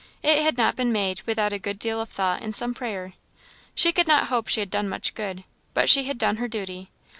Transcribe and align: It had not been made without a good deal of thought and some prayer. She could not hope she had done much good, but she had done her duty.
It 0.23 0.41
had 0.41 0.57
not 0.57 0.75
been 0.75 0.91
made 0.91 1.21
without 1.27 1.53
a 1.53 1.59
good 1.59 1.77
deal 1.77 2.01
of 2.01 2.09
thought 2.09 2.41
and 2.41 2.55
some 2.55 2.73
prayer. 2.73 3.13
She 3.75 3.93
could 3.93 4.07
not 4.07 4.29
hope 4.29 4.47
she 4.47 4.59
had 4.61 4.71
done 4.71 4.89
much 4.89 5.13
good, 5.13 5.43
but 5.75 5.91
she 5.91 6.05
had 6.05 6.17
done 6.17 6.37
her 6.37 6.47
duty. 6.47 6.89